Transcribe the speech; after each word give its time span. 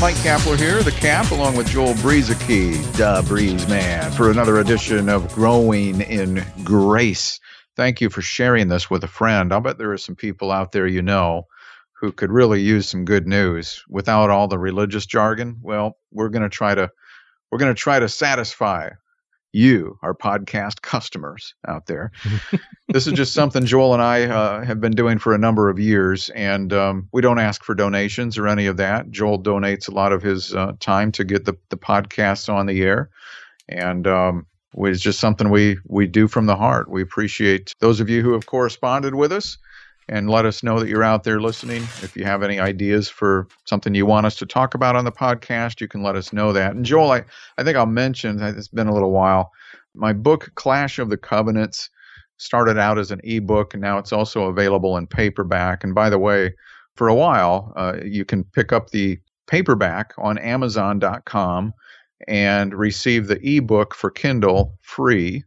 Mike 0.00 0.16
Kapler 0.16 0.58
here, 0.58 0.82
the 0.82 0.90
Cap, 0.90 1.30
along 1.30 1.56
with 1.56 1.68
Joel 1.68 1.94
Brueseke, 1.94 2.82
the 2.96 3.24
Breeze 3.26 3.66
Man, 3.68 4.10
for 4.12 4.30
another 4.30 4.58
edition 4.58 5.08
of 5.08 5.32
Growing 5.34 6.00
in 6.02 6.44
Grace. 6.62 7.40
Thank 7.76 8.00
you 8.00 8.10
for 8.10 8.20
sharing 8.20 8.68
this 8.68 8.90
with 8.90 9.04
a 9.04 9.08
friend. 9.08 9.52
I'll 9.52 9.60
bet 9.60 9.78
there 9.78 9.92
are 9.92 9.98
some 9.98 10.16
people 10.16 10.52
out 10.52 10.72
there 10.72 10.86
you 10.86 11.02
know 11.02 11.46
who 11.92 12.12
could 12.12 12.30
really 12.30 12.60
use 12.60 12.88
some 12.88 13.04
good 13.04 13.26
news 13.26 13.82
without 13.88 14.30
all 14.30 14.48
the 14.48 14.58
religious 14.58 15.06
jargon. 15.06 15.58
Well, 15.62 15.96
we're 16.10 16.28
going 16.28 16.42
to 16.42 16.48
try 16.48 16.74
to 16.74 16.90
we're 17.50 17.58
going 17.58 17.74
to 17.74 17.80
try 17.80 17.98
to 17.98 18.08
satisfy 18.08 18.90
you, 19.54 19.98
our 20.02 20.14
podcast 20.14 20.82
customers 20.82 21.54
out 21.66 21.86
there. 21.86 22.10
this 22.88 23.06
is 23.06 23.12
just 23.12 23.32
something 23.32 23.64
Joel 23.64 23.94
and 23.94 24.02
I 24.02 24.24
uh, 24.24 24.64
have 24.64 24.80
been 24.80 24.92
doing 24.92 25.18
for 25.18 25.34
a 25.34 25.38
number 25.38 25.68
of 25.68 25.78
years, 25.78 26.28
and 26.30 26.72
um, 26.72 27.08
we 27.12 27.22
don't 27.22 27.38
ask 27.38 27.62
for 27.62 27.74
donations 27.74 28.36
or 28.36 28.48
any 28.48 28.66
of 28.66 28.76
that. 28.78 29.10
Joel 29.10 29.42
donates 29.42 29.88
a 29.88 29.92
lot 29.92 30.12
of 30.12 30.22
his 30.22 30.54
uh, 30.54 30.72
time 30.80 31.12
to 31.12 31.24
get 31.24 31.44
the, 31.44 31.56
the 31.70 31.76
podcasts 31.76 32.52
on 32.52 32.66
the 32.66 32.82
air, 32.82 33.10
and 33.68 34.06
um, 34.06 34.46
it's 34.76 35.00
just 35.00 35.20
something 35.20 35.50
we, 35.50 35.78
we 35.86 36.06
do 36.06 36.26
from 36.26 36.46
the 36.46 36.56
heart. 36.56 36.90
We 36.90 37.02
appreciate 37.02 37.72
those 37.80 38.00
of 38.00 38.10
you 38.10 38.22
who 38.22 38.32
have 38.32 38.46
corresponded 38.46 39.14
with 39.14 39.32
us 39.32 39.58
and 40.08 40.28
let 40.28 40.44
us 40.44 40.62
know 40.62 40.78
that 40.78 40.88
you're 40.88 41.02
out 41.02 41.24
there 41.24 41.40
listening. 41.40 41.82
If 42.02 42.16
you 42.16 42.24
have 42.24 42.42
any 42.42 42.58
ideas 42.58 43.08
for 43.08 43.48
something 43.64 43.94
you 43.94 44.06
want 44.06 44.26
us 44.26 44.36
to 44.36 44.46
talk 44.46 44.74
about 44.74 44.96
on 44.96 45.04
the 45.04 45.12
podcast, 45.12 45.80
you 45.80 45.88
can 45.88 46.02
let 46.02 46.16
us 46.16 46.32
know 46.32 46.52
that. 46.52 46.74
And 46.74 46.84
Joel, 46.84 47.12
I, 47.12 47.24
I 47.58 47.64
think 47.64 47.76
I'll 47.76 47.86
mention, 47.86 48.42
it's 48.42 48.68
been 48.68 48.88
a 48.88 48.94
little 48.94 49.12
while, 49.12 49.52
my 49.94 50.12
book, 50.12 50.50
Clash 50.56 50.98
of 50.98 51.08
the 51.08 51.16
Covenants, 51.16 51.88
started 52.36 52.78
out 52.78 52.98
as 52.98 53.10
an 53.10 53.20
ebook, 53.24 53.74
and 53.74 53.80
now 53.80 53.98
it's 53.98 54.12
also 54.12 54.44
available 54.46 54.96
in 54.96 55.06
paperback. 55.06 55.84
And 55.84 55.94
by 55.94 56.10
the 56.10 56.18
way, 56.18 56.54
for 56.96 57.08
a 57.08 57.14
while, 57.14 57.72
uh, 57.76 57.96
you 58.04 58.24
can 58.24 58.44
pick 58.44 58.72
up 58.72 58.90
the 58.90 59.18
paperback 59.46 60.12
on 60.18 60.38
Amazon.com 60.38 61.72
and 62.26 62.74
receive 62.74 63.26
the 63.26 63.40
ebook 63.46 63.94
for 63.94 64.10
Kindle 64.10 64.76
free. 64.82 65.44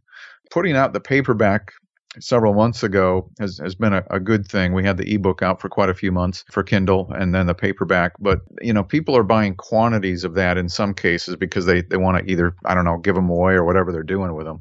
Putting 0.50 0.76
out 0.76 0.92
the 0.94 1.00
paperback 1.00 1.72
several 2.20 2.54
months 2.54 2.82
ago 2.82 3.30
has, 3.38 3.58
has 3.58 3.74
been 3.74 3.92
a, 3.92 4.04
a, 4.10 4.20
good 4.20 4.46
thing. 4.46 4.72
We 4.72 4.84
had 4.84 4.96
the 4.96 5.14
ebook 5.14 5.42
out 5.42 5.60
for 5.60 5.68
quite 5.68 5.88
a 5.88 5.94
few 5.94 6.12
months 6.12 6.44
for 6.50 6.62
Kindle 6.62 7.12
and 7.12 7.34
then 7.34 7.46
the 7.46 7.54
paperback. 7.54 8.12
But, 8.18 8.40
you 8.60 8.72
know, 8.72 8.84
people 8.84 9.16
are 9.16 9.22
buying 9.22 9.54
quantities 9.54 10.24
of 10.24 10.34
that 10.34 10.58
in 10.58 10.68
some 10.68 10.94
cases 10.94 11.36
because 11.36 11.66
they, 11.66 11.82
they 11.82 11.96
want 11.96 12.18
to 12.18 12.30
either, 12.30 12.54
I 12.64 12.74
don't 12.74 12.84
know, 12.84 12.98
give 12.98 13.14
them 13.14 13.30
away 13.30 13.54
or 13.54 13.64
whatever 13.64 13.92
they're 13.92 14.02
doing 14.02 14.34
with 14.34 14.46
them. 14.46 14.60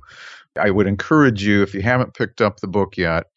I 0.60 0.72
would 0.72 0.88
encourage 0.88 1.44
you, 1.44 1.62
if 1.62 1.74
you 1.74 1.82
haven't 1.82 2.14
picked 2.14 2.42
up 2.42 2.60
the 2.60 2.68
book 2.68 2.98
yet, 2.98 3.28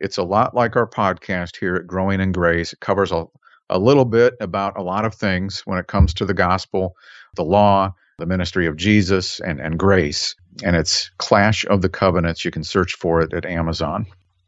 it's 0.00 0.16
a 0.16 0.22
lot 0.22 0.54
like 0.54 0.76
our 0.76 0.86
podcast 0.86 1.56
here 1.56 1.76
at 1.76 1.86
Growing 1.86 2.20
in 2.20 2.32
Grace. 2.32 2.72
It 2.72 2.80
covers 2.80 3.12
a, 3.12 3.26
a 3.68 3.78
little 3.78 4.06
bit 4.06 4.34
about 4.40 4.78
a 4.78 4.82
lot 4.82 5.04
of 5.04 5.14
things 5.14 5.60
when 5.66 5.78
it 5.78 5.88
comes 5.88 6.14
to 6.14 6.24
the 6.24 6.34
gospel, 6.34 6.96
the 7.36 7.44
law, 7.44 7.94
the 8.20 8.26
ministry 8.26 8.66
of 8.66 8.76
Jesus, 8.76 9.40
and, 9.40 9.60
and 9.60 9.78
grace 9.78 10.36
and 10.62 10.76
it's 10.76 11.10
Clash 11.18 11.64
of 11.66 11.82
the 11.82 11.88
Covenants. 11.88 12.44
You 12.44 12.50
can 12.50 12.64
search 12.64 12.94
for 12.94 13.20
it 13.20 13.32
at 13.32 13.46
Amazon. 13.46 14.06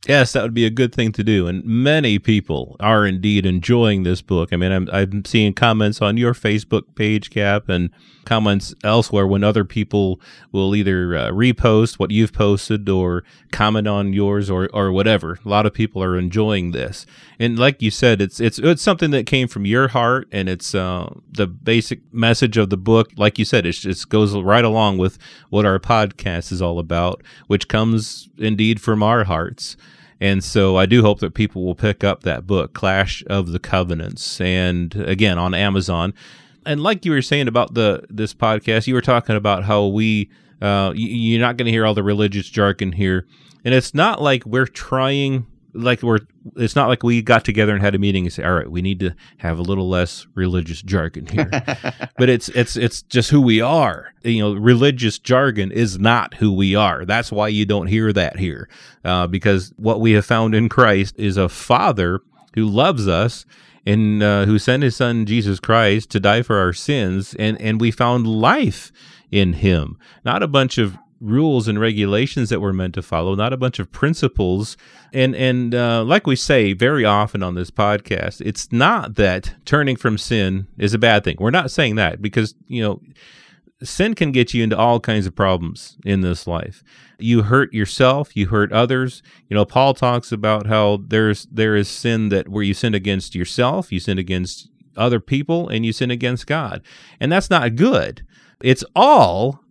Yes, 0.09 0.33
that 0.33 0.43
would 0.43 0.55
be 0.55 0.67
a 0.67 0.71
good 0.71 0.93
thing 0.93 1.13
to 1.13 1.23
do. 1.23 1.47
And 1.47 1.65
many 1.65 2.19
people 2.19 2.75
are 2.81 3.07
indeed 3.07 3.47
enjoying 3.47 4.03
this 4.03 4.21
book. 4.21 4.53
I 4.53 4.57
mean, 4.57 4.73
I'm, 4.73 4.89
I'm 4.93 5.25
seeing 5.25 5.55
comments 5.55 6.03
on 6.03 6.17
your 6.17 6.35
Facebook 6.35 6.97
page, 6.97 7.31
Cap, 7.31 7.69
and 7.69 7.91
comments 8.25 8.75
elsewhere 8.83 9.29
when 9.29 9.45
other 9.45 9.65
people 9.65 10.21
will 10.51 10.75
either 10.75 11.17
uh, 11.17 11.29
repost 11.29 12.01
what 12.01 12.11
you've 12.11 12.33
posted 12.33 12.89
or 12.89 13.23
comment 13.53 13.87
on 13.87 14.13
yours 14.13 14.51
or, 14.51 14.69
or 14.73 14.91
whatever. 14.91 15.39
A 15.45 15.49
lot 15.49 15.67
of 15.67 15.75
people 15.75 16.03
are 16.03 16.19
enjoying 16.19 16.73
this. 16.73 17.07
And 17.39 17.57
like 17.57 17.81
you 17.81 17.93
said, 17.93 18.21
it's, 18.21 18.41
it's, 18.41 18.59
it's 18.59 18.83
something 18.83 19.13
that 19.13 19.27
came 19.27 19.47
from 19.47 19.67
your 19.67 19.87
heart 19.89 20.27
and 20.33 20.49
it's 20.49 20.75
uh, 20.75 21.15
the 21.31 21.47
basic 21.47 22.01
message 22.13 22.57
of 22.57 22.71
the 22.71 22.77
book. 22.77 23.11
Like 23.17 23.39
you 23.39 23.45
said, 23.45 23.67
it 23.67 23.73
just 23.73 24.09
goes 24.09 24.35
right 24.35 24.65
along 24.65 24.99
with 24.99 25.17
what 25.51 25.65
our 25.65 25.79
podcast 25.79 26.51
is 26.51 26.61
all 26.61 26.81
about, 26.81 27.23
which 27.47 27.69
comes 27.69 28.29
indeed 28.37 28.81
from 28.81 29.05
our 29.05 29.23
hearts. 29.23 29.77
And 30.23 30.45
so 30.45 30.77
I 30.77 30.87
do 30.87 31.03
hope 31.03 31.19
that 31.19 31.35
people 31.35 31.65
will 31.65 31.75
pick 31.75 32.05
up 32.05 32.23
that 32.23 32.47
book, 32.47 32.75
Clash 32.75 33.25
of 33.27 33.51
the 33.51 33.59
Covenants, 33.59 34.41
and 34.41 34.95
again 34.95 35.37
on 35.37 35.53
Amazon. 35.53 36.15
And 36.65 36.81
like 36.81 37.05
you 37.05 37.11
were 37.11 37.23
saying 37.23 37.49
about 37.49 37.75
the 37.75 38.05
this 38.09 38.33
podcast, 38.33 38.87
you 38.87 38.95
were 38.95 39.01
talking 39.01 39.35
about 39.35 39.65
how 39.65 39.89
we 39.89 40.31
uh, 40.61 40.93
you're 40.95 41.41
not 41.41 41.57
going 41.57 41.67
to 41.67 41.73
hear 41.73 41.85
all 41.85 41.95
the 41.95 42.05
religious 42.05 42.49
jargon 42.49 42.93
here, 42.93 43.27
and 43.65 43.75
it's 43.75 43.95
not 43.95 44.23
like 44.23 44.47
we're 44.47 44.69
trying 44.69 45.45
like 45.75 46.03
we're 46.03 46.19
it's 46.57 46.77
not 46.77 46.89
like 46.89 47.03
we 47.03 47.23
got 47.23 47.45
together 47.45 47.73
and 47.73 47.83
had 47.83 47.95
a 47.95 47.99
meeting 47.99 48.25
and 48.25 48.33
say 48.33 48.45
all 48.45 48.55
right 48.55 48.71
we 48.71 48.83
need 48.83 49.01
to 49.01 49.15
have 49.39 49.59
a 49.59 49.63
little 49.63 49.89
less 49.89 50.27
religious 50.35 50.83
jargon 50.83 51.27
here. 51.27 51.51
But 52.19 52.29
it's 52.29 52.49
it's 52.51 52.77
it's 52.77 53.03
just 53.03 53.31
who 53.31 53.41
we 53.41 53.61
are. 53.61 54.13
You 54.23 54.43
know 54.43 54.55
religious 54.55 55.19
jargon 55.19 55.73
is 55.73 55.99
not 55.99 56.35
who 56.35 56.53
we 56.53 56.75
are. 56.75 57.05
That's 57.05 57.33
why 57.33 57.49
you 57.49 57.65
don't 57.65 57.87
hear 57.87 58.13
that 58.13 58.39
here. 58.39 58.69
Uh, 59.05 59.27
because 59.27 59.73
what 59.77 60.01
we 60.01 60.13
have 60.13 60.27
found 60.27 60.55
in 60.55 60.69
christ 60.69 61.15
is 61.19 61.37
a 61.37 61.49
father 61.49 62.21
who 62.55 62.67
loves 62.67 63.09
us 63.09 63.45
and 63.85 64.23
uh, 64.23 64.45
who 64.45 64.59
sent 64.59 64.83
his 64.83 64.95
son 64.95 65.27
jesus 65.27 65.59
christ 65.59 66.11
to 66.11 66.21
die 66.21 66.43
for 66.43 66.59
our 66.59 66.73
sins. 66.73 67.35
And 67.39 67.61
and 67.61 67.81
we 67.81 67.91
found 67.91 68.27
life 68.27 68.93
in 69.31 69.55
him. 69.55 69.99
Not 70.25 70.43
a 70.43 70.49
bunch 70.49 70.79
of 70.79 70.97
rules 71.23 71.69
and 71.69 71.81
regulations 71.81 72.51
that 72.51 72.61
we're 72.61 72.73
meant 72.73 72.95
to 72.95 73.03
follow, 73.03 73.35
not 73.35 73.53
a 73.53 73.57
bunch 73.57 73.79
of 73.79 73.91
principles. 73.93 74.77
And 75.13 75.35
and 75.37 75.75
uh, 75.75 76.03
like 76.05 76.27
we 76.27 76.37
say 76.37 76.73
very 76.73 77.05
often 77.05 77.43
on 77.43 77.55
this 77.55 77.71
podcast, 77.71 78.41
it's 78.45 78.73
not 78.73 79.15
that 79.15 79.55
turning 79.65 79.97
from 79.97 80.19
sin 80.19 80.67
is 80.77 80.93
a 80.93 80.99
bad 80.99 81.25
thing. 81.25 81.37
We're 81.39 81.51
not 81.51 81.71
saying 81.71 81.95
that 81.97 82.21
because 82.21 82.55
you 82.67 82.83
know 82.83 83.01
sin 83.83 84.15
can 84.15 84.33
get 84.33 84.53
you 84.53 84.63
into 84.63 84.77
all 84.77 85.01
kinds 85.01 85.27
of 85.27 85.35
problems 85.35 85.97
in 86.05 86.21
this 86.21 86.47
life. 86.47 86.83
You 87.19 87.43
hurt 87.43 87.73
yourself, 87.73 88.37
you 88.37 88.49
hurt 88.49 88.73
others. 88.73 89.23
You 89.49 89.55
know, 89.55 89.65
Paul 89.65 89.95
talks 89.95 90.33
about 90.33 90.67
how 90.67 91.01
there's 91.07 91.47
there 91.47 91.77
is 91.77 91.89
sin 91.89 92.31
that 92.31 92.49
where 92.49 92.65
you 92.65 92.75
sin 92.75 92.95
against 92.95 93.35
yourself, 93.35 93.93
you 93.93 94.01
sin 94.01 94.19
against 94.19 94.69
other 94.97 95.21
people, 95.21 95.69
and 95.69 95.87
you 95.87 95.93
sin 95.93 96.11
against 96.11 96.47
God. 96.47 96.83
And 97.21 97.31
that's 97.31 97.49
not 97.49 97.77
good. 97.77 98.27
It's 98.61 98.85
all 98.95 99.63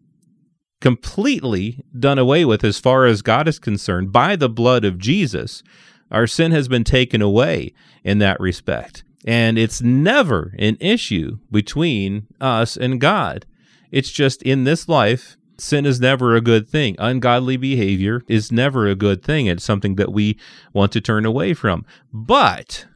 completely 0.81 1.85
done 1.97 2.19
away 2.19 2.43
with 2.43 2.63
as 2.65 2.79
far 2.79 3.05
as 3.05 3.21
God 3.21 3.47
is 3.47 3.59
concerned 3.59 4.11
by 4.11 4.35
the 4.35 4.49
blood 4.49 4.83
of 4.83 4.97
Jesus. 4.97 5.63
Our 6.11 6.27
sin 6.27 6.51
has 6.51 6.67
been 6.67 6.83
taken 6.83 7.21
away 7.21 7.73
in 8.03 8.17
that 8.17 8.39
respect. 8.39 9.03
And 9.25 9.57
it's 9.57 9.81
never 9.81 10.53
an 10.57 10.77
issue 10.81 11.37
between 11.49 12.27
us 12.41 12.75
and 12.75 12.99
God. 12.99 13.45
It's 13.91 14.11
just 14.11 14.41
in 14.41 14.63
this 14.63 14.89
life, 14.89 15.37
sin 15.57 15.85
is 15.85 16.01
never 16.01 16.35
a 16.35 16.41
good 16.41 16.67
thing. 16.67 16.95
Ungodly 16.97 17.55
behavior 17.55 18.23
is 18.27 18.51
never 18.51 18.87
a 18.87 18.95
good 18.95 19.23
thing. 19.23 19.45
It's 19.45 19.63
something 19.63 19.95
that 19.95 20.11
we 20.11 20.37
want 20.73 20.91
to 20.93 21.01
turn 21.01 21.25
away 21.25 21.53
from. 21.53 21.85
But 22.11 22.87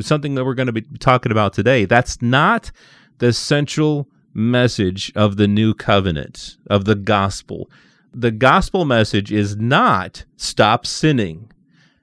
something 0.00 0.34
that 0.34 0.44
we're 0.44 0.54
going 0.54 0.66
to 0.66 0.72
be 0.72 0.82
talking 0.98 1.32
about 1.32 1.52
today, 1.52 1.84
that's 1.84 2.20
not 2.20 2.72
the 3.18 3.32
central 3.32 4.08
message 4.38 5.12
of 5.14 5.36
the 5.36 5.48
new 5.48 5.74
covenant, 5.74 6.56
of 6.70 6.84
the 6.84 6.94
gospel. 6.94 7.68
The 8.14 8.30
gospel 8.30 8.84
message 8.84 9.32
is 9.32 9.56
not 9.56 10.24
stop 10.36 10.86
sinning. 10.86 11.50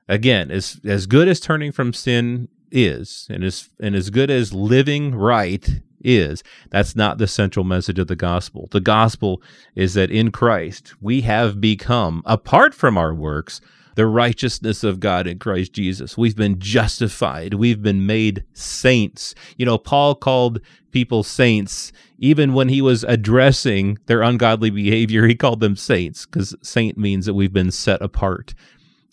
Again, 0.07 0.51
as, 0.51 0.79
as 0.85 1.07
good 1.07 1.27
as 1.27 1.39
turning 1.39 1.71
from 1.71 1.93
sin 1.93 2.49
is, 2.71 3.25
and 3.29 3.43
as, 3.43 3.69
and 3.79 3.95
as 3.95 4.09
good 4.09 4.29
as 4.29 4.53
living 4.53 5.15
right 5.15 5.81
is, 6.03 6.43
that's 6.69 6.95
not 6.95 7.17
the 7.17 7.27
central 7.27 7.65
message 7.65 7.97
of 7.97 8.07
the 8.07 8.15
gospel. 8.15 8.67
The 8.71 8.81
gospel 8.81 9.41
is 9.73 9.95
that 9.95 10.11
in 10.11 10.31
Christ 10.31 10.93
we 11.01 11.21
have 11.21 11.59
become, 11.59 12.21
apart 12.25 12.75
from 12.75 12.97
our 12.97 13.13
works, 13.13 13.61
the 13.95 14.05
righteousness 14.05 14.83
of 14.83 14.99
God 14.99 15.25
in 15.25 15.39
Christ 15.39 15.73
Jesus. 15.73 16.17
We've 16.17 16.35
been 16.35 16.59
justified. 16.59 17.55
We've 17.55 17.81
been 17.81 18.05
made 18.05 18.43
saints. 18.53 19.33
You 19.57 19.65
know, 19.65 19.77
Paul 19.77 20.15
called 20.15 20.59
people 20.91 21.23
saints 21.23 21.91
even 22.17 22.53
when 22.53 22.69
he 22.69 22.81
was 22.81 23.03
addressing 23.03 23.97
their 24.05 24.21
ungodly 24.21 24.69
behavior. 24.69 25.27
He 25.27 25.35
called 25.35 25.59
them 25.59 25.75
saints 25.75 26.25
because 26.25 26.55
saint 26.61 26.97
means 26.97 27.25
that 27.25 27.33
we've 27.33 27.53
been 27.53 27.71
set 27.71 28.01
apart. 28.01 28.53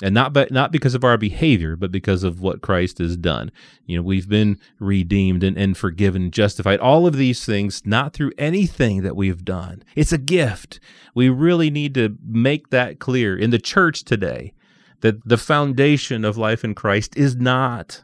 and 0.03 0.15
not 0.15 0.33
but 0.33 0.51
not 0.51 0.73
because 0.73 0.95
of 0.95 1.05
our 1.05 1.17
behavior, 1.17 1.77
but 1.77 1.93
because 1.93 2.25
of 2.25 2.41
what 2.41 2.61
Christ 2.61 2.99
has 2.99 3.17
done. 3.17 3.53
You 3.87 3.97
know, 3.97 4.03
we've 4.03 4.29
been 4.29 4.59
redeemed 4.81 5.45
and, 5.45 5.57
and 5.57 5.77
forgiven, 5.77 6.33
justified. 6.33 6.81
All 6.81 7.07
of 7.07 7.17
these 7.17 7.45
things, 7.45 7.83
not 7.85 8.13
through 8.13 8.33
anything 8.37 9.03
that 9.03 9.15
we've 9.15 9.45
done. 9.45 9.85
It's 9.95 10.13
a 10.13 10.19
gift. 10.19 10.81
We 11.15 11.29
really 11.29 11.71
need 11.71 11.95
to 11.95 12.17
make 12.27 12.71
that 12.71 12.99
clear 12.99 13.37
in 13.37 13.51
the 13.51 13.61
church 13.61 14.03
today 14.05 14.55
that 15.03 15.23
the 15.29 15.37
foundation 15.37 16.25
of 16.25 16.37
life 16.37 16.65
in 16.65 16.75
Christ 16.75 17.17
is 17.17 17.37
not 17.37 18.03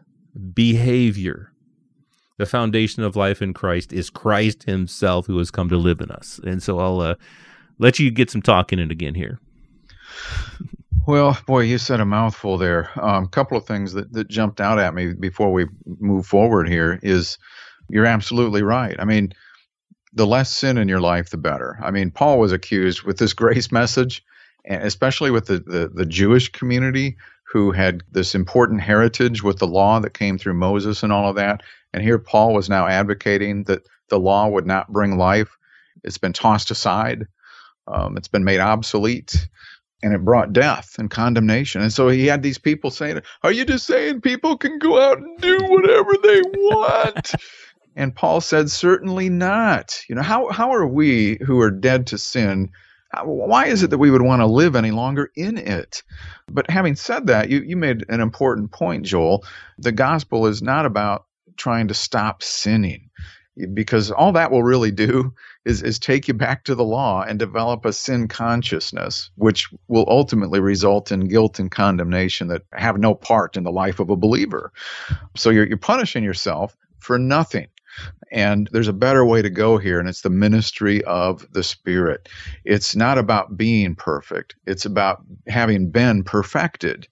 behavior. 0.53 1.53
The 2.37 2.47
foundation 2.47 3.03
of 3.03 3.17
life 3.17 3.43
in 3.43 3.53
Christ 3.55 3.93
is 3.93 4.11
Christ 4.11 4.65
Himself 4.65 5.27
who 5.27 5.39
has 5.39 5.50
come 5.50 5.69
to 5.71 5.77
live 5.77 6.00
in 6.00 6.11
us. 6.11 6.39
And 6.45 6.62
so 6.62 6.79
I'll 6.79 7.00
uh, 7.00 7.15
let 7.79 7.99
you 7.99 8.11
get 8.11 8.31
some 8.31 8.43
talking 8.43 8.79
in 8.79 8.91
again 8.91 9.15
here. 9.15 9.41
Well, 11.06 11.39
boy, 11.47 11.61
you 11.61 11.79
said 11.79 12.00
a 12.00 12.05
mouthful 12.05 12.59
there. 12.59 12.91
A 12.97 13.09
um, 13.09 13.27
couple 13.29 13.56
of 13.56 13.65
things 13.65 13.95
that, 13.95 14.12
that 14.12 14.29
jumped 14.29 14.61
out 14.61 14.79
at 14.79 14.95
me 14.95 15.15
before 15.15 15.53
we 15.53 15.67
move 15.87 16.27
forward 16.27 16.69
here 16.69 17.00
is 17.03 17.39
you're 17.89 18.06
absolutely 18.06 18.62
right. 18.62 18.95
I 18.99 19.05
mean, 19.05 19.33
the 20.12 20.27
less 20.27 20.55
sin 20.55 20.79
in 20.79 20.89
your 20.89 21.00
life, 21.00 21.31
the 21.31 21.39
better. 21.39 21.79
I 21.83 21.91
mean, 21.91 22.11
Paul 22.11 22.39
was 22.39 22.53
accused 22.53 23.05
with 23.05 23.19
this 23.19 23.33
grace 23.35 23.73
message, 23.73 24.23
especially 24.69 25.31
with 25.31 25.47
the, 25.47 25.59
the, 25.61 25.91
the 25.93 26.06
Jewish 26.06 26.50
community 26.50 27.17
who 27.50 27.73
had 27.73 28.03
this 28.12 28.35
important 28.35 28.81
heritage 28.82 29.43
with 29.43 29.59
the 29.59 29.67
law 29.67 29.99
that 30.00 30.15
came 30.15 30.37
through 30.38 30.55
Moses 30.55 31.03
and 31.03 31.12
all 31.12 31.29
of 31.29 31.37
that. 31.37 31.62
And 31.93 32.03
here 32.03 32.19
Paul 32.19 32.53
was 32.55 32.69
now 32.69 32.87
advocating 32.87 33.65
that 33.65 33.82
the 34.11 34.19
law 34.19 34.49
would 34.49 34.67
not 34.67 34.93
bring 34.93 35.17
life. 35.17 35.56
It's 36.05 36.19
been 36.19 36.35
tossed 36.35 36.70
aside. 36.70 37.26
Um, 37.87 38.17
it's 38.19 38.29
been 38.29 38.44
made 38.44 38.61
obsolete 38.61 39.49
and 40.03 40.15
it 40.15 40.25
brought 40.25 40.53
death 40.53 40.97
and 40.99 41.11
condemnation. 41.11 41.81
And 41.81 41.93
so 41.93 42.09
he 42.09 42.26
had 42.26 42.43
these 42.43 42.59
people 42.59 42.91
saying, 42.91 43.21
Are 43.43 43.53
you 43.53 43.64
just 43.64 43.87
saying 43.87 44.21
people 44.21 44.56
can 44.56 44.79
go 44.79 45.00
out 45.00 45.19
and 45.19 45.41
do 45.41 45.59
whatever 45.64 46.12
they 46.23 46.41
want? 46.43 47.32
and 47.97 48.14
Paul 48.14 48.41
said, 48.41 48.71
Certainly 48.71 49.31
not. 49.31 50.00
You 50.09 50.14
know, 50.14 50.23
how, 50.23 50.50
how 50.50 50.73
are 50.73 50.87
we 50.87 51.38
who 51.44 51.61
are 51.61 51.71
dead 51.71 52.06
to 52.09 52.19
sin? 52.19 52.71
Uh, 53.12 53.19
How, 53.19 53.26
why 53.26 53.66
is 53.66 53.82
it 53.82 53.90
that 53.90 53.99
we 53.99 54.10
would 54.10 54.22
want 54.22 54.40
to 54.40 54.46
live 54.46 54.76
any 54.76 54.90
longer 54.90 55.31
in 55.37 55.58
it? 55.58 56.02
But 56.50 56.70
having 56.70 56.96
said 56.96 57.26
that, 57.28 57.50
you, 57.50 57.60
you 57.60 57.76
made 57.76 58.05
an 58.08 58.20
important 58.20 58.72
point, 58.72 59.06
Joel. 59.06 59.44
The 59.78 59.93
gospel 59.93 60.46
is 60.46 60.62
not 60.62 60.87
about 60.87 61.26
trying 61.56 61.88
to 61.88 61.94
stop 61.94 62.43
sinning 62.43 63.10
because 63.75 64.10
all 64.12 64.32
that 64.32 64.50
will 64.52 64.62
really 64.62 64.93
do 64.93 65.34
is, 65.64 65.82
is 65.82 65.99
take 65.99 66.28
you 66.28 66.34
back 66.34 66.64
to 66.64 66.75
the 66.75 66.84
law 66.84 67.22
and 67.22 67.38
develop 67.38 67.84
a 67.84 67.93
sin 67.93 68.28
consciousness, 68.28 69.31
which 69.37 69.69
will 69.88 70.06
ultimately 70.08 70.61
result 70.61 71.12
in 71.12 71.28
guilt 71.28 71.58
and 71.58 71.70
condemnation 71.70 72.49
that 72.49 72.62
have 72.72 72.99
no 72.99 73.14
part 73.14 73.56
in 73.56 73.64
the 73.64 73.72
life 73.72 74.00
of 74.00 74.11
a 74.11 74.16
believer. 74.16 74.72
So 75.37 75.50
you're, 75.50 75.66
you're 75.66 75.78
punishing 75.78 76.25
yourself 76.25 76.76
for 77.00 77.19
nothing. 77.19 77.69
And 78.30 78.69
there's 78.72 78.88
a 78.88 78.92
better 78.92 79.25
way 79.25 79.42
to 79.42 79.50
go 79.50 79.78
here, 79.78 79.98
and 79.98 80.08
it's 80.08 80.22
the 80.22 80.30
ministry 80.30 81.02
of 81.04 81.46
the 81.52 81.62
Spirit. 81.62 82.28
It's 82.64 82.94
not 82.94 83.19
about 83.19 83.56
being 83.56 83.94
perfect, 83.94 84.54
it's 84.66 84.84
about 84.84 85.22
having 85.46 85.90
been 85.90 86.25
perfected. 86.25 87.08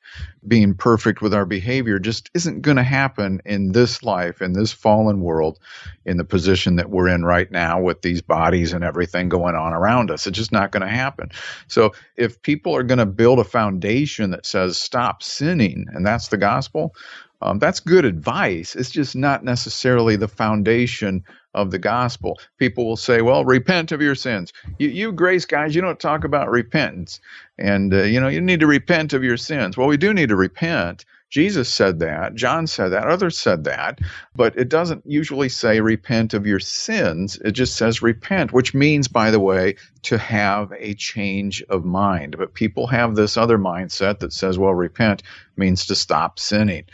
Being 0.47 0.75
perfect 0.77 1.23
with 1.23 1.35
our 1.35 1.45
behavior 1.45 1.99
just 1.99 2.31
isn't 2.35 2.63
going 2.63 2.77
to 2.77 2.85
happen 2.85 3.43
in 3.45 3.73
this 3.73 4.05
life, 4.05 4.41
in 4.41 4.53
this 4.53 4.71
fallen 4.71 5.21
world, 5.21 5.59
in 6.05 6.19
the 6.19 6.25
position 6.25 6.77
that 6.77 6.89
we're 6.89 7.09
in 7.09 7.25
right 7.25 7.51
now 7.51 7.81
with 7.81 8.03
these 8.03 8.23
bodies 8.23 8.73
and 8.73 8.85
everything 8.85 9.29
going 9.29 9.57
on 9.57 9.73
around 9.73 10.09
us. 10.09 10.25
It's 10.25 10.39
just 10.39 10.53
not 10.53 10.71
going 10.71 10.83
to 10.83 10.89
happen. 10.89 11.31
So, 11.67 11.93
if 12.17 12.41
people 12.43 12.77
are 12.77 12.85
going 12.85 12.99
to 12.99 13.07
build 13.07 13.41
a 13.41 13.45
foundation 13.45 14.31
that 14.31 14.47
says 14.47 14.79
stop 14.79 15.21
sinning, 15.21 15.87
and 15.93 16.07
that's 16.07 16.29
the 16.29 16.37
gospel, 16.37 16.95
um, 17.43 17.59
that's 17.59 17.81
good 17.81 18.05
advice. 18.05 18.75
It's 18.75 18.91
just 18.91 19.15
not 19.17 19.45
necessarily 19.45 20.17
the 20.17 20.29
foundation 20.29 21.25
of 21.55 21.71
the 21.71 21.79
gospel. 21.79 22.39
People 22.59 22.87
will 22.87 22.97
say, 22.97 23.23
well, 23.23 23.45
repent 23.45 23.93
of 23.93 24.03
your 24.03 24.15
sins. 24.15 24.53
You, 24.79 24.89
you 24.89 25.13
grace 25.13 25.47
guys, 25.47 25.75
you 25.75 25.81
don't 25.81 25.99
talk 25.99 26.25
about 26.25 26.51
repentance. 26.51 27.21
And, 27.59 27.95
uh, 27.95 28.03
you 28.03 28.21
know, 28.21 28.29
you 28.29 28.41
need 28.41 28.61
to 28.61 28.67
repent 28.67 29.13
of 29.13 29.25
your 29.25 29.39
sins. 29.39 29.77
Well, 29.77 29.89
we 29.89 29.97
do 29.97 30.13
need 30.13 30.29
to 30.29 30.37
repent, 30.37 31.05
Jesus 31.37 31.69
said 31.69 31.99
that, 31.99 32.35
John 32.35 32.67
said 32.67 32.93
that, 32.93 33.09
others 33.09 33.37
said 33.37 33.65
that, 33.65 33.99
but 34.35 34.57
it 34.57 34.71
doesn't 34.71 35.03
usually 35.05 35.51
say 35.51 35.83
repent 35.83 36.33
of 36.33 36.47
your 36.47 36.59
sins. 36.59 37.39
It 37.45 37.51
just 37.51 37.77
says 37.77 38.01
repent, 38.01 38.55
which 38.55 38.73
means, 38.73 39.07
by 39.07 39.31
the 39.31 39.39
way, 39.39 39.77
to 40.05 40.17
have 40.17 40.73
a 40.79 40.95
change 40.95 41.63
of 41.65 41.85
mind. 41.85 42.39
But 42.39 42.55
people 42.55 42.87
have 42.87 43.17
this 43.17 43.37
other 43.37 43.59
mindset 43.59 44.21
that 44.21 44.33
says, 44.33 44.59
well, 44.59 44.73
repent 44.73 45.23
means 45.59 45.85
to 45.85 45.95
stop 45.95 46.39
sinning. 46.39 46.85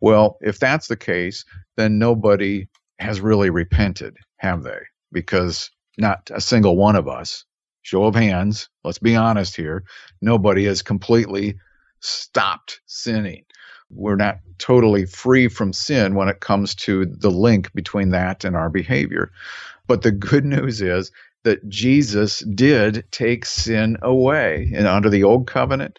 Well, 0.00 0.38
if 0.42 0.60
that's 0.60 0.86
the 0.86 0.96
case, 0.96 1.44
then 1.76 1.98
nobody 1.98 2.68
has 3.00 3.20
really 3.20 3.50
repented, 3.50 4.16
have 4.36 4.62
they? 4.62 4.78
Because 5.10 5.72
not 5.96 6.30
a 6.32 6.40
single 6.40 6.76
one 6.76 6.94
of 6.94 7.08
us, 7.08 7.44
show 7.82 8.04
of 8.04 8.14
hands, 8.14 8.68
let's 8.84 9.00
be 9.00 9.16
honest 9.16 9.56
here, 9.56 9.82
nobody 10.22 10.66
has 10.66 10.82
completely 10.82 11.56
stopped 11.98 12.80
sinning 12.86 13.42
we're 13.90 14.16
not 14.16 14.40
totally 14.58 15.06
free 15.06 15.48
from 15.48 15.72
sin 15.72 16.14
when 16.14 16.28
it 16.28 16.40
comes 16.40 16.74
to 16.74 17.06
the 17.06 17.30
link 17.30 17.72
between 17.74 18.10
that 18.10 18.44
and 18.44 18.56
our 18.56 18.68
behavior. 18.68 19.30
But 19.86 20.02
the 20.02 20.12
good 20.12 20.44
news 20.44 20.82
is 20.82 21.10
that 21.44 21.66
Jesus 21.68 22.40
did 22.40 23.04
take 23.10 23.44
sin 23.44 23.96
away. 24.02 24.70
And 24.74 24.86
under 24.86 25.08
the 25.08 25.24
old 25.24 25.46
covenant, 25.46 25.98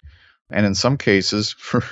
and 0.52 0.66
in 0.66 0.76
some 0.76 0.98
cases 0.98 1.52
for 1.58 1.84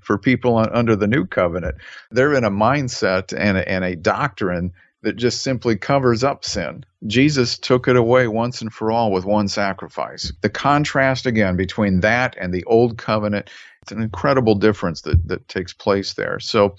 for 0.00 0.18
people 0.18 0.56
under 0.72 0.96
the 0.96 1.06
new 1.06 1.26
covenant, 1.26 1.76
they're 2.10 2.34
in 2.34 2.44
a 2.44 2.50
mindset 2.50 3.36
and 3.36 3.58
a, 3.58 3.68
and 3.68 3.84
a 3.84 3.96
doctrine 3.96 4.72
that 5.02 5.16
just 5.16 5.42
simply 5.42 5.76
covers 5.76 6.24
up 6.24 6.44
sin. 6.44 6.84
Jesus 7.06 7.56
took 7.56 7.86
it 7.86 7.94
away 7.94 8.26
once 8.26 8.60
and 8.60 8.72
for 8.72 8.90
all 8.90 9.12
with 9.12 9.24
one 9.24 9.46
sacrifice. 9.46 10.32
The 10.40 10.48
contrast 10.48 11.24
again 11.24 11.56
between 11.56 12.00
that 12.00 12.36
and 12.40 12.52
the 12.52 12.64
old 12.64 12.98
covenant, 12.98 13.48
it's 13.82 13.92
an 13.92 14.02
incredible 14.02 14.54
difference 14.54 15.02
that, 15.02 15.26
that 15.28 15.48
takes 15.48 15.72
place 15.72 16.14
there. 16.14 16.40
So, 16.40 16.76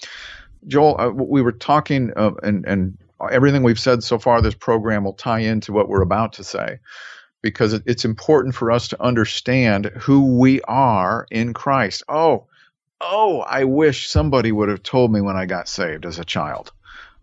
Joel, 0.68 1.00
uh, 1.00 1.10
we 1.10 1.42
were 1.42 1.51
talking, 1.51 2.12
uh, 2.16 2.31
and, 2.44 2.66
and 2.66 2.98
everything 3.31 3.63
we've 3.63 3.80
said 3.80 4.04
so 4.04 4.19
far, 4.19 4.42
this 4.42 4.56
program 4.56 5.04
will 5.04 5.13
tie 5.13 5.40
into 5.40 5.72
what 5.74 5.90
we're 5.90 6.01
about 6.01 6.34
to 6.34 6.44
say 6.44 6.80
because 7.42 7.74
it, 7.74 7.84
it's 7.86 8.06
important 8.06 8.56
for 8.56 8.72
us 8.72 8.88
to 8.90 9.01
understand 9.01 9.86
who 9.98 10.38
we 10.38 10.62
are 10.63 11.25
in 11.31 11.54
Christ. 11.54 12.04
Oh, 12.10 12.48
oh, 13.01 13.42
I 13.42 13.63
wish 13.63 14.10
somebody 14.10 14.51
would 14.51 14.69
have 14.69 14.84
told 14.84 15.12
me 15.12 15.22
when 15.22 15.38
I 15.38 15.46
got 15.46 15.69
saved 15.69 16.06
as 16.06 16.19
a 16.19 16.25
child. 16.25 16.72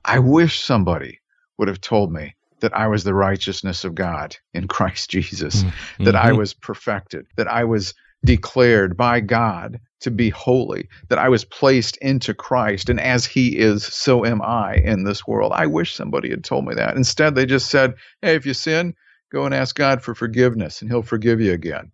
I 0.05 0.19
wish 0.20 0.62
somebody 0.62 1.20
would 1.58 1.69
have 1.69 1.81
told 1.81 2.12
me 2.12 2.34
that 2.61 2.76
I 2.76 2.87
was 2.87 3.05
the 3.05 3.14
righteousness 3.14 3.85
of 3.85 3.95
God 3.95 4.37
in 4.54 4.66
Christ 4.68 5.11
Jesus, 5.11 5.62
mm-hmm. 5.62 6.04
that 6.04 6.16
I 6.16 6.33
was 6.33 6.54
perfected, 6.54 7.26
that 7.37 7.49
I 7.49 7.64
was 7.64 7.95
declared 8.26 8.97
by 8.97 9.21
God 9.21 9.80
to 10.00 10.11
be 10.11 10.28
holy, 10.28 10.88
that 11.09 11.18
I 11.18 11.30
was 11.30 11.45
placed 11.45 11.97
into 11.99 12.35
Christ, 12.35 12.90
and 12.90 13.00
as 13.00 13.25
He 13.25 13.56
is, 13.56 13.85
so 13.85 14.26
am 14.26 14.42
I 14.42 14.75
in 14.75 15.04
this 15.04 15.26
world. 15.26 15.52
I 15.54 15.66
wish 15.66 15.95
somebody 15.95 16.28
had 16.28 16.45
told 16.45 16.66
me 16.66 16.75
that. 16.75 16.97
Instead, 16.97 17.35
they 17.35 17.47
just 17.47 17.71
said, 17.71 17.95
Hey, 18.21 18.35
if 18.35 18.45
you 18.45 18.52
sin, 18.52 18.95
go 19.33 19.47
and 19.47 19.54
ask 19.54 19.75
God 19.75 20.02
for 20.02 20.14
forgiveness, 20.14 20.83
and 20.83 20.90
He'll 20.90 21.02
forgive 21.02 21.40
you 21.40 21.52
again. 21.52 21.90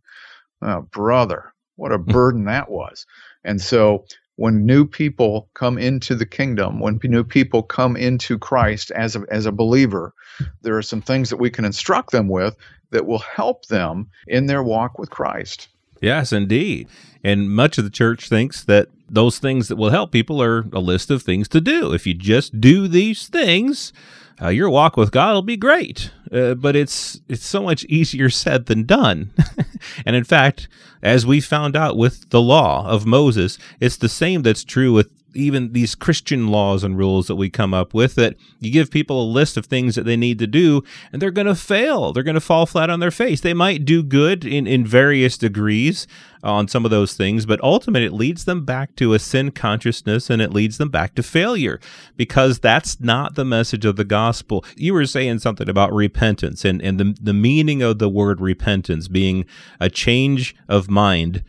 Oh, 0.63 0.83
brother, 0.91 1.53
what 1.77 1.93
a 1.93 1.99
burden 2.17 2.45
that 2.47 2.71
was. 2.71 3.07
And 3.45 3.61
so 3.61 4.05
when 4.37 4.67
new 4.67 4.87
people 4.87 5.51
come 5.55 5.79
into 5.79 6.15
the 6.15 6.27
kingdom, 6.27 6.81
when 6.81 6.99
new 7.05 7.25
people 7.25 7.63
come 7.63 7.97
into 7.97 8.39
Christ 8.39 8.91
as 8.93 9.15
a, 9.15 9.25
as 9.31 9.47
a 9.47 9.53
believer, 9.53 10.15
there 10.63 10.77
are 10.77 10.83
some 10.83 11.03
things 11.03 11.31
that 11.31 11.37
we 11.37 11.51
can 11.51 11.65
instruct 11.65 12.11
them 12.11 12.29
with 12.29 12.57
that 12.91 13.07
will 13.07 13.19
help 13.19 13.67
them 13.67 14.09
in 14.27 14.47
their 14.47 14.63
walk 14.63 14.99
with 14.99 15.11
Christ. 15.11 15.69
Yes, 16.03 16.33
indeed. 16.33 16.89
And 17.25 17.49
much 17.49 17.79
of 17.79 17.85
the 17.85 17.91
church 17.91 18.29
thinks 18.29 18.65
that 18.65 18.89
those 19.09 19.39
things 19.39 19.69
that 19.69 19.77
will 19.77 19.91
help 19.91 20.11
people 20.11 20.43
are 20.43 20.67
a 20.73 20.81
list 20.81 21.11
of 21.11 21.23
things 21.23 21.49
to 21.49 21.61
do. 21.61 21.93
If 21.93 22.07
you 22.07 22.13
just 22.13 22.61
do 22.61 22.89
these 22.89 23.29
things, 23.29 23.93
uh, 24.41 24.49
your 24.49 24.69
walk 24.69 24.97
with 24.97 25.13
God 25.13 25.35
will 25.35 25.43
be 25.43 25.57
great. 25.57 26.11
Uh, 26.33 26.55
but 26.55 26.75
it's 26.75 27.21
it's 27.29 27.47
so 27.47 27.63
much 27.63 27.85
easier 27.85 28.29
said 28.31 28.67
than 28.67 28.85
done. 28.85 29.31
and 30.07 30.17
in 30.17 30.25
fact, 30.25 30.67
as 31.03 31.25
we 31.25 31.41
found 31.41 31.77
out 31.77 31.97
with 31.97 32.31
the 32.31 32.41
law 32.43 32.89
of 32.89 33.07
Moses, 33.07 33.59
it's 33.79 33.97
the 33.97 34.09
same 34.09 34.43
that's 34.43 34.65
true 34.65 34.93
with 34.93 35.11
even 35.35 35.73
these 35.73 35.95
Christian 35.95 36.49
laws 36.49 36.85
and 36.85 36.99
rules 36.99 37.27
that 37.27 37.37
we 37.37 37.51
come 37.51 37.75
up 37.75 37.95
with 37.95 38.15
that 38.17 38.37
you 38.61 38.71
give 38.71 38.91
people 38.91 39.23
a 39.23 39.33
list 39.33 39.57
of 39.57 39.67
things 39.67 39.95
that 39.95 40.05
they 40.05 40.17
need 40.17 40.39
to 40.39 40.47
do 40.47 40.83
and 41.13 41.21
they're 41.21 41.31
going 41.31 41.47
to 41.47 41.55
fail. 41.55 42.13
They're 42.13 42.23
going 42.23 42.35
to 42.35 42.41
fall 42.41 42.67
flat 42.67 42.91
on 42.91 43.01
their 43.01 43.11
face. 43.11 43.41
They 43.41 43.55
might 43.55 43.85
do 43.85 44.03
good 44.03 44.45
in, 44.45 44.67
in 44.67 44.87
various 44.87 45.39
degrees 45.39 46.07
on 46.43 46.67
some 46.67 46.85
of 46.85 46.91
those 46.91 47.15
things, 47.15 47.47
but 47.47 47.63
ultimately 47.63 48.07
it 48.07 48.13
leads 48.13 48.45
them 48.45 48.65
back 48.65 48.97
to 48.97 49.15
a 49.15 49.19
sin 49.19 49.53
consciousness 49.53 50.29
and 50.29 50.43
it 50.43 50.53
leads 50.53 50.79
them 50.79 50.89
back 50.89 51.15
to 51.15 51.23
failure 51.23 51.79
because 52.17 52.59
that's 52.59 53.01
not 53.01 53.35
the 53.35 53.45
message 53.45 53.85
of 53.85 53.97
the 53.97 54.05
gospel. 54.05 54.65
You 54.77 54.95
were 54.95 55.07
saying 55.07 55.39
something 55.39 55.69
about 55.69 55.93
repentance 55.93 56.65
and, 56.65 56.83
and 56.83 56.99
the, 56.99 57.17
the 57.21 57.35
meaning 57.35 57.83
of 57.83 57.99
the 57.99 58.09
word 58.09 58.41
repentance 58.41 59.09
being 59.09 59.45
a 59.79 59.89
change 59.89 60.57
of 60.69 60.91
mind 60.91 61.45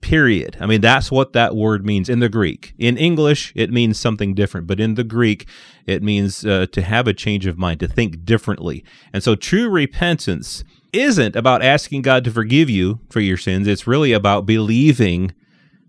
period. 0.00 0.56
I 0.60 0.66
mean, 0.66 0.80
that's 0.80 1.10
what 1.10 1.32
that 1.32 1.54
word 1.54 1.84
means 1.84 2.08
in 2.08 2.20
the 2.20 2.28
Greek. 2.28 2.74
In 2.78 2.96
English, 2.96 3.52
it 3.54 3.72
means 3.72 3.98
something 3.98 4.34
different, 4.34 4.66
but 4.66 4.80
in 4.80 4.94
the 4.94 5.04
Greek, 5.04 5.46
it 5.86 6.02
means 6.02 6.44
uh, 6.44 6.66
to 6.72 6.82
have 6.82 7.06
a 7.06 7.14
change 7.14 7.46
of 7.46 7.58
mind, 7.58 7.80
to 7.80 7.88
think 7.88 8.24
differently. 8.24 8.84
And 9.12 9.22
so 9.22 9.34
true 9.34 9.68
repentance 9.68 10.64
isn't 10.92 11.36
about 11.36 11.62
asking 11.62 12.02
God 12.02 12.24
to 12.24 12.30
forgive 12.30 12.70
you 12.70 13.00
for 13.10 13.20
your 13.20 13.36
sins. 13.36 13.66
It's 13.66 13.86
really 13.86 14.12
about 14.12 14.46
believing 14.46 15.32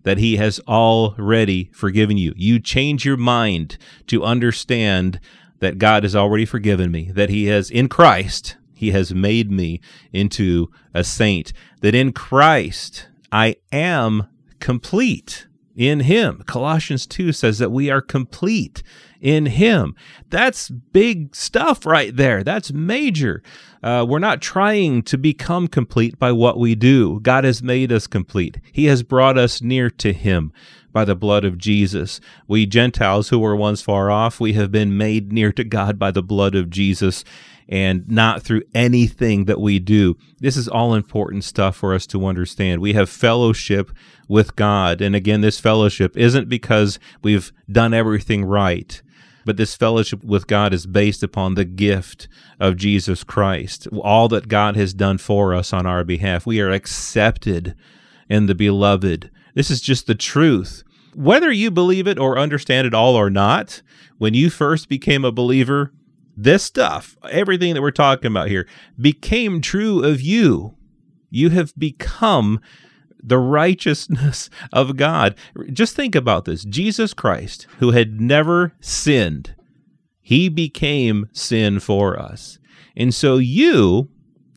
that 0.04 0.18
He 0.18 0.38
has 0.38 0.60
already 0.68 1.70
forgiven 1.74 2.18
you. 2.18 2.34
You 2.36 2.60
change 2.60 3.06
your 3.06 3.18
mind 3.18 3.78
to 4.08 4.24
understand 4.24 5.20
that 5.60 5.78
God 5.78 6.04
has 6.04 6.16
already 6.16 6.46
forgiven 6.46 6.92
me, 6.92 7.12
that 7.12 7.30
He 7.30 7.46
has 7.46 7.70
in 7.70 7.90
Christ, 7.90 8.58
He 8.74 8.92
has 8.92 9.14
made 9.14 9.52
me 9.52 9.82
into 10.14 10.72
a 10.94 11.04
saint, 11.04 11.54
that 11.82 11.96
in 11.96 12.12
Christ, 12.12 13.08
I 13.32 13.58
am 13.72 14.28
complete 14.60 15.48
in 15.76 16.02
him. 16.02 16.44
Colossians 16.46 17.08
2 17.08 17.32
says 17.32 17.58
that 17.60 17.72
we 17.72 17.90
are 17.90 18.02
complete 18.02 18.84
in 19.22 19.46
him. 19.46 19.96
That's 20.30 20.70
big 20.70 21.36
stuff 21.36 21.86
right 21.86 22.16
there. 22.16 22.44
That's 22.44 22.74
major. 22.74 23.42
Uh, 23.82 24.06
we're 24.08 24.20
not 24.20 24.42
trying 24.42 25.04
to 25.04 25.18
become 25.18 25.68
complete 25.68 26.20
by 26.20 26.32
what 26.32 26.60
we 26.60 26.76
do. 26.76 27.20
God 27.22 27.44
has 27.44 27.64
made 27.64 27.92
us 27.92 28.08
complete. 28.08 28.60
He 28.72 28.86
has 28.86 29.04
brought 29.04 29.38
us 29.38 29.62
near 29.62 29.90
to 29.92 30.12
him 30.12 30.52
by 30.92 31.06
the 31.06 31.16
blood 31.16 31.46
of 31.46 31.58
Jesus. 31.58 32.20
We 32.48 32.66
Gentiles 32.66 33.30
who 33.30 33.40
were 33.40 33.56
once 33.56 33.82
far 33.82 34.10
off, 34.10 34.40
we 34.40 34.54
have 34.54 34.72
been 34.72 34.98
made 34.98 35.32
near 35.32 35.52
to 35.54 35.64
God 35.64 35.98
by 36.00 36.12
the 36.12 36.24
blood 36.24 36.56
of 36.56 36.70
Jesus 36.70 37.24
and 37.70 38.10
not 38.10 38.42
through 38.42 38.64
anything 38.74 39.46
that 39.46 39.62
we 39.62 39.78
do. 39.78 40.18
This 40.40 40.58
is 40.58 40.68
all 40.68 40.96
important 40.96 41.44
stuff 41.44 41.76
for 41.76 41.94
us 41.94 42.08
to 42.08 42.26
understand. 42.26 42.82
We 42.82 42.94
have 42.94 43.10
fellowship 43.10 43.92
with 44.28 44.56
God. 44.56 45.02
And 45.02 45.16
again, 45.16 45.42
this 45.42 45.60
fellowship 45.60 46.18
isn't 46.18 46.50
because 46.50 47.00
we've 47.22 47.54
done 47.72 47.94
everything 47.94 48.44
right. 48.44 49.00
But 49.46 49.58
this 49.58 49.76
fellowship 49.76 50.24
with 50.24 50.48
God 50.48 50.74
is 50.74 50.88
based 50.88 51.22
upon 51.22 51.54
the 51.54 51.66
gift 51.66 52.28
of 52.60 52.76
Jesus 52.76 53.24
Christ, 53.24 53.88
all 54.02 54.28
that 54.30 54.48
God 54.48 54.76
has 54.76 54.94
done 54.94 55.20
for 55.20 55.54
us 55.54 55.72
on 55.72 55.86
our 55.86 56.04
behalf. 56.04 56.46
We 56.46 56.60
are 56.62 56.72
accepted 56.72 57.76
in 58.28 58.48
the 58.48 58.56
beloved. 58.56 59.30
This 59.54 59.70
is 59.70 59.80
just 59.80 60.08
the 60.08 60.16
truth. 60.16 60.84
Whether 61.16 61.52
you 61.52 61.72
believe 61.72 62.08
it 62.08 62.20
or 62.20 62.38
understand 62.38 62.88
it 62.88 62.94
all 62.94 63.16
or 63.16 63.30
not, 63.30 63.82
when 64.18 64.34
you 64.34 64.50
first 64.50 64.90
became 64.90 65.24
a 65.24 65.32
believer, 65.32 65.94
this 66.44 66.64
stuff, 66.64 67.18
everything 67.30 67.74
that 67.74 67.82
we're 67.82 67.92
talking 67.92 68.32
about 68.32 68.48
here, 68.48 68.68
became 69.00 69.62
true 69.62 70.04
of 70.04 70.22
you. 70.22 70.76
You 71.30 71.50
have 71.50 71.74
become 71.78 72.60
the 73.22 73.38
righteousness 73.38 74.50
of 74.74 74.96
God. 74.96 75.36
Just 75.72 75.96
think 75.96 76.16
about 76.16 76.46
this 76.46 76.64
Jesus 76.64 77.14
Christ, 77.14 77.68
who 77.80 77.92
had 77.92 78.22
never 78.22 78.74
sinned, 78.80 79.56
he 80.22 80.50
became 80.50 81.28
sin 81.34 81.80
for 81.80 82.18
us. 82.18 82.60
And 82.96 83.14
so 83.14 83.38
you, 83.38 84.10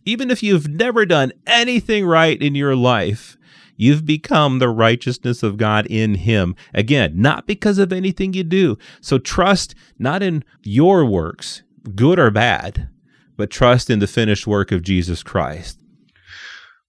even 0.05 0.31
if 0.31 0.43
you've 0.43 0.69
never 0.69 1.07
done 1.07 1.33
anything 1.47 2.07
right 2.07 2.41
in 2.41 2.55
your 2.55 2.77
life, 2.77 3.37
You've 3.75 4.07
become 4.07 4.59
the 4.59 4.69
righteousness 4.69 5.43
of 5.43 5.57
God 5.57 5.87
in 5.87 6.15
Him. 6.15 6.55
Again, 6.73 7.15
not 7.17 7.49
because 7.49 7.79
of 7.79 7.93
anything 7.93 8.33
you 8.33 8.45
do. 8.45 8.79
So 9.01 9.19
trust 9.19 9.75
not 9.99 10.23
in 10.23 10.45
your 10.63 11.05
works 11.05 11.63
good 11.95 12.19
or 12.19 12.31
bad, 12.31 12.89
but 13.37 13.51
trust 13.51 13.91
in 13.91 13.99
the 13.99 14.07
finished 14.07 14.47
work 14.47 14.73
of 14.73 14.83
Jesus 14.83 15.23
Christ. 15.23 15.79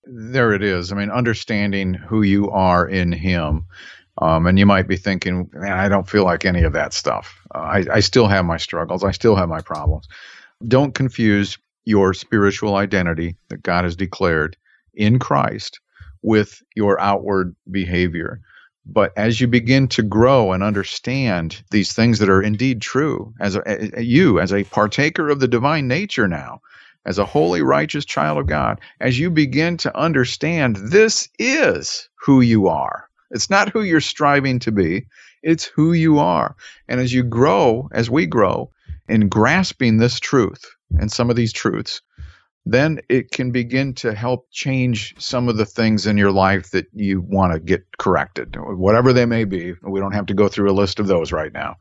There 0.06 0.54
it 0.54 0.62
is. 0.62 0.92
I 0.92 0.96
mean, 0.96 1.10
understanding 1.10 1.94
who 1.94 2.22
you 2.22 2.50
are 2.52 2.88
in 2.88 3.12
Him. 3.12 3.66
Um, 4.22 4.46
and 4.46 4.60
you 4.60 4.66
might 4.66 4.88
be 4.88 4.98
thinking, 4.98 5.50
man, 5.54 5.72
I 5.72 5.90
don't 5.90 6.10
feel 6.10 6.24
like 6.24 6.46
any 6.46 6.64
of 6.64 6.74
that 6.74 6.94
stuff. 6.94 7.36
Uh, 7.56 7.60
I, 7.60 7.86
I 7.94 8.00
still 8.00 8.28
have 8.28 8.46
my 8.46 8.58
struggles. 8.58 9.04
I 9.04 9.12
still 9.12 9.36
have 9.36 9.50
my 9.50 9.62
problems. 9.62 10.08
Don't 10.68 10.94
confuse 10.94 11.58
your 11.86 12.14
spiritual 12.14 12.76
identity 12.76 13.36
that 13.50 13.64
God 13.64 13.86
has 13.86 13.96
declared 13.96 14.56
in 14.94 15.20
Christ 15.20 15.80
with 16.22 16.62
your 16.76 17.00
outward 17.00 17.56
behavior. 17.72 18.40
But 18.86 19.14
as 19.16 19.40
you 19.40 19.48
begin 19.48 19.88
to 19.90 20.04
grow 20.04 20.52
and 20.52 20.62
understand 20.62 21.64
these 21.72 21.94
things 21.94 22.20
that 22.20 22.30
are 22.30 22.42
indeed 22.42 22.82
true, 22.82 23.34
as 23.40 23.56
a, 23.56 24.00
a, 24.00 24.02
you, 24.02 24.40
as 24.40 24.52
a 24.52 24.66
partaker 24.66 25.30
of 25.30 25.40
the 25.40 25.48
divine 25.48 25.88
nature 25.88 26.28
now, 26.28 26.60
as 27.06 27.18
a 27.18 27.26
holy, 27.26 27.62
righteous 27.62 28.06
child 28.06 28.38
of 28.38 28.48
God, 28.48 28.80
as 29.00 29.20
you 29.20 29.30
begin 29.30 29.78
to 29.78 29.98
understand 29.98 30.76
this 30.78 31.30
is 31.40 32.10
who 32.16 32.42
you 32.42 32.68
are. 32.68 33.10
It's 33.32 33.50
not 33.50 33.70
who 33.70 33.82
you're 33.82 34.02
striving 34.02 34.60
to 34.60 34.72
be, 34.72 35.08
it's 35.42 35.66
who 35.66 35.94
you 35.94 36.20
are. 36.20 36.56
And 36.88 37.00
as 37.00 37.14
you 37.14 37.24
grow, 37.24 37.90
as 37.94 38.10
we 38.10 38.26
grow 38.26 38.70
in 39.08 39.28
grasping 39.28 39.98
this 39.98 40.20
truth 40.20 40.66
and 41.00 41.12
some 41.12 41.30
of 41.30 41.36
these 41.36 41.54
truths, 41.54 42.02
then 42.66 43.00
it 43.10 43.32
can 43.32 43.52
begin 43.52 43.94
to 43.94 44.14
help 44.14 44.48
change 44.52 45.16
some 45.18 45.50
of 45.50 45.58
the 45.58 45.66
things 45.66 46.08
in 46.08 46.18
your 46.18 46.32
life 46.32 46.72
that 46.72 46.88
you 46.94 47.22
want 47.22 47.54
to 47.54 47.60
get 47.60 47.86
corrected, 47.98 48.56
whatever 48.58 49.12
they 49.12 49.26
may 49.26 49.44
be. 49.44 49.74
We 49.84 50.00
don't 50.00 50.14
have 50.14 50.28
to 50.28 50.34
go 50.34 50.48
through 50.48 50.72
a 50.72 50.74
list 50.74 51.00
of 51.00 51.08
those 51.08 51.32
right 51.32 51.52
now. 51.54 51.76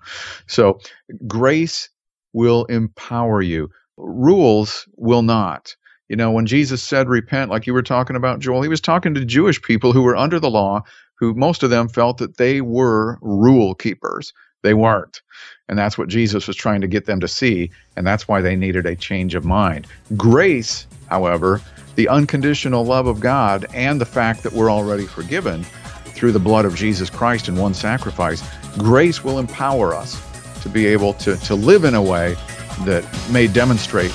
So, 0.49 0.81
grace 1.27 1.89
will 2.33 2.65
empower 2.67 3.43
you, 3.43 3.71
rules 3.97 4.87
will 4.97 5.23
not. 5.23 5.77
You 6.09 6.17
know, 6.17 6.31
when 6.33 6.47
Jesus 6.47 6.83
said 6.83 7.09
repent, 7.09 7.51
like 7.51 7.67
you 7.67 7.73
were 7.73 7.83
talking 7.83 8.17
about, 8.17 8.41
Joel, 8.41 8.63
he 8.63 8.69
was 8.69 8.81
talking 8.81 9.15
to 9.15 9.25
Jewish 9.25 9.63
people 9.63 9.93
who 9.93 10.03
were 10.03 10.17
under 10.17 10.41
the 10.41 10.51
law, 10.51 10.83
who 11.19 11.33
most 11.35 11.63
of 11.63 11.71
them 11.71 11.89
felt 11.89 12.19
that 12.19 12.37
they 12.39 12.61
were 12.61 13.19
rule 13.23 13.75
keepers. 13.75 14.33
They 14.63 14.75
weren't. 14.75 15.21
And 15.69 15.79
that's 15.79 15.97
what 15.97 16.09
Jesus 16.09 16.47
was 16.47 16.57
trying 16.57 16.81
to 16.81 16.87
get 16.87 17.07
them 17.07 17.21
to 17.21 17.29
see. 17.29 17.71
And 17.97 18.07
that's 18.07 18.29
why 18.29 18.41
they 18.41 18.57
needed 18.57 18.87
a 18.87 18.97
change 18.97 19.35
of 19.35 19.45
mind. 19.45 19.87
Grace, 20.17 20.87
however, 21.09 21.61
the 21.95 22.09
unconditional 22.09 22.85
love 22.85 23.07
of 23.07 23.21
God 23.21 23.67
and 23.75 24.01
the 24.01 24.07
fact 24.07 24.43
that 24.43 24.53
we're 24.53 24.71
already 24.71 25.07
forgiven 25.07 25.65
through 26.05 26.33
the 26.33 26.39
blood 26.39 26.65
of 26.65 26.75
Jesus 26.75 27.11
Christ 27.11 27.49
in 27.49 27.57
one 27.57 27.75
sacrifice, 27.75 28.43
grace 28.79 29.25
will 29.25 29.39
empower 29.39 29.95
us 29.95 30.21
to 30.63 30.69
be 30.69 30.87
able 30.87 31.15
to, 31.15 31.37
to 31.37 31.55
live 31.55 31.85
in 31.85 31.95
a 31.95 32.03
way 32.03 32.37
that 32.85 33.05
may 33.31 33.47
demonstrate 33.47 34.13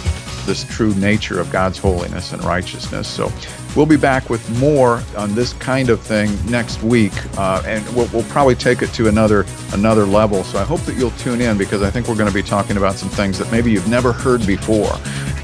this 0.48 0.64
true 0.64 0.96
nature 0.96 1.40
of 1.40 1.52
God's 1.52 1.78
holiness 1.78 2.34
and 2.34 2.44
righteousness. 2.44 3.08
So 3.08 3.32
we'll 3.76 3.86
be 3.86 3.98
back 3.98 4.32
with 4.32 4.50
more 4.60 5.04
on 5.16 5.36
this 5.36 5.54
kind 5.54 5.90
of 5.90 6.02
thing 6.02 6.36
next 6.50 6.82
week, 6.82 7.14
uh, 7.38 7.62
and 7.66 7.88
we'll, 7.96 8.08
we'll, 8.08 8.24
probably 8.24 8.56
take 8.56 8.82
it 8.82 8.88
to 8.94 9.08
another 9.08 9.46
another 9.74 10.06
level. 10.06 10.44
So 10.44 10.58
I 10.58 10.64
hope 10.64 10.82
that 10.82 10.98
you'll 10.98 11.12
tune 11.12 11.42
in 11.42 11.58
because 11.58 11.84
I 11.84 11.92
think 11.92 12.08
we're 12.08 12.16
going 12.16 12.30
to 12.30 12.34
be 12.34 12.42
talking 12.42 12.78
about 12.78 12.96
some 12.96 13.10
things 13.10 13.38
that 13.38 13.52
maybe 13.52 13.72
you've 13.72 13.88
never 13.88 14.12
heard 14.12 14.46
before, 14.48 14.92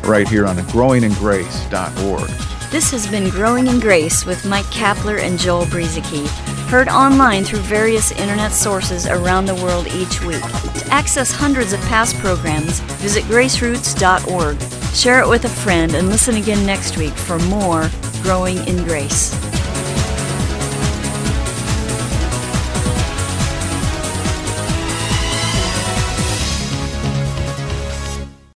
right 0.04 0.28
here 0.28 0.48
on 0.48 0.58
growingingrace.org. 0.58 2.30
This 2.74 2.90
has 2.90 3.06
been 3.06 3.30
Growing 3.30 3.68
in 3.68 3.80
Grace 3.80 4.26
with 4.26 4.46
Mike 4.46 4.66
Kapler 4.66 5.20
and 5.20 5.38
Joel 5.38 5.66
Brueseke, 5.66 6.28
heard 6.70 6.88
online 6.88 7.44
through 7.44 7.60
various 7.60 8.12
internet 8.14 8.52
sources 8.52 9.06
around 9.06 9.46
the 9.46 9.54
world 9.56 9.86
each 9.90 10.24
week. 10.24 10.42
To 10.42 10.88
access 10.90 11.32
hundreds 11.32 11.74
of 11.74 11.80
past 11.82 12.18
programs, 12.18 12.80
visit 13.00 13.26
graceroots.org. 13.26 14.83
Share 14.94 15.22
it 15.22 15.28
with 15.28 15.46
a 15.46 15.50
friend 15.50 15.96
and 15.96 16.10
listen 16.10 16.36
again 16.36 16.66
next 16.66 16.98
week 16.98 17.14
for 17.14 17.40
more 17.40 17.90
Growing 18.22 18.58
in 18.68 18.84
Grace. 18.84 19.43